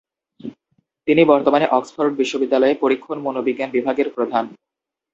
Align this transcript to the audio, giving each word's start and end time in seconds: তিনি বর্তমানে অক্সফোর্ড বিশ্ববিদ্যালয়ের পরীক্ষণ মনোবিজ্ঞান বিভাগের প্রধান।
তিনি 1.07 1.21
বর্তমানে 1.25 1.65
অক্সফোর্ড 1.69 2.13
বিশ্ববিদ্যালয়ের 2.15 2.81
পরীক্ষণ 2.83 3.17
মনোবিজ্ঞান 3.21 3.69
বিভাগের 3.71 4.07
প্রধান। 4.15 4.45